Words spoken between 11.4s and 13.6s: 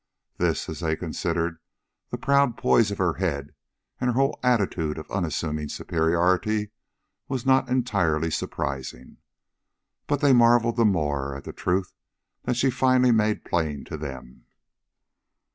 the truth that she finally made